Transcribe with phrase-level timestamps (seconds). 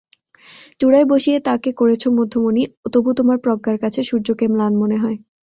[0.79, 2.63] চূড়ায় বসিয়ে তাকে করেছ মধ্যমণি,
[2.93, 5.17] তবুতোমার প্রজ্ঞার কাছে সূর্যকে ম্লান মনে হয়।